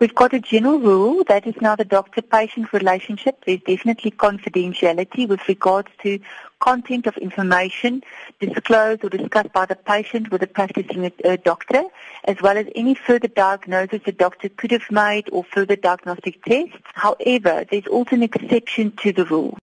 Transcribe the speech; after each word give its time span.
We've 0.00 0.14
got 0.14 0.32
a 0.32 0.40
general 0.40 0.78
rule 0.78 1.24
that 1.24 1.46
is 1.46 1.54
now 1.60 1.76
the 1.76 1.84
doctor-patient 1.84 2.72
relationship. 2.72 3.44
There's 3.44 3.60
definitely 3.60 4.12
confidentiality 4.12 5.28
with 5.28 5.46
regards 5.46 5.90
to 6.02 6.18
content 6.58 7.06
of 7.06 7.18
information 7.18 8.02
disclosed 8.38 9.04
or 9.04 9.10
discussed 9.10 9.52
by 9.52 9.66
the 9.66 9.76
patient 9.76 10.30
with 10.30 10.40
the 10.40 10.46
practicing 10.46 11.12
uh, 11.22 11.36
doctor, 11.44 11.84
as 12.24 12.40
well 12.40 12.56
as 12.56 12.66
any 12.74 12.94
further 12.94 13.28
diagnosis 13.28 14.00
the 14.06 14.12
doctor 14.12 14.48
could 14.48 14.70
have 14.70 14.90
made 14.90 15.28
or 15.32 15.44
further 15.44 15.76
diagnostic 15.76 16.42
tests. 16.44 16.78
However, 16.94 17.66
there's 17.70 17.86
also 17.86 18.16
an 18.16 18.22
exception 18.22 18.92
to 19.02 19.12
the 19.12 19.26
rule. 19.26 19.58